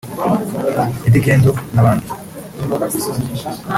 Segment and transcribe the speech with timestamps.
[1.07, 2.07] Eddy Kenzo n’abandi